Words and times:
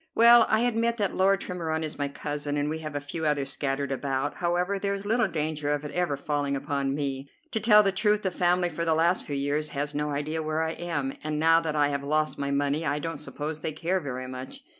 "Well; 0.15 0.47
I 0.49 0.61
admit 0.61 0.97
that 0.97 1.13
Lord 1.13 1.41
Tremorne 1.41 1.83
is 1.83 1.99
my 1.99 2.07
cousin, 2.07 2.57
and 2.57 2.67
we 2.69 2.79
have 2.79 2.95
a 2.95 2.99
few 2.99 3.23
others 3.27 3.51
scattered 3.51 3.91
about. 3.91 4.37
However, 4.37 4.79
there's 4.79 5.05
little 5.05 5.27
danger 5.27 5.71
of 5.71 5.85
it 5.85 5.91
ever 5.91 6.17
falling 6.17 6.55
upon 6.55 6.95
me. 6.95 7.29
To 7.51 7.59
tell 7.59 7.83
the 7.83 7.91
truth, 7.91 8.23
the 8.23 8.31
family 8.31 8.69
for 8.69 8.83
the 8.83 8.95
last 8.95 9.27
few 9.27 9.35
years 9.35 9.69
has 9.77 9.93
no 9.93 10.09
idea 10.09 10.41
where 10.41 10.63
I 10.63 10.71
am, 10.71 11.13
and 11.23 11.39
now 11.39 11.59
that 11.59 11.75
I 11.75 11.89
have 11.89 12.01
lost 12.03 12.39
my 12.39 12.49
money 12.49 12.83
I 12.83 12.97
don't 12.97 13.19
suppose 13.19 13.59
they 13.59 13.73
care 13.73 13.99
very 13.99 14.25
much. 14.27 14.61